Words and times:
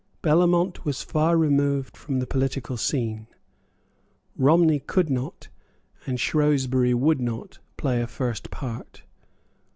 Bellamont 0.23 0.83
was 0.83 1.03
far 1.03 1.37
removed 1.37 1.95
from 1.95 2.17
the 2.17 2.25
political 2.25 2.75
scene. 2.75 3.27
Romney 4.35 4.79
could 4.79 5.11
not, 5.11 5.49
and 6.07 6.19
Shrewsbury 6.19 6.95
would 6.95 7.19
not, 7.21 7.59
play 7.77 8.01
a 8.01 8.07
first 8.07 8.49
part. 8.49 9.03